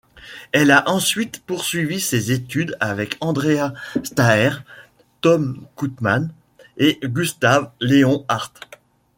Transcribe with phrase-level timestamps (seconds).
[0.51, 3.71] Elle a ensuite poursuivi ses études avec Andreas
[4.03, 4.49] Staier,
[5.21, 6.29] Ton Koopman
[6.77, 8.51] et Gustav Leonhardt.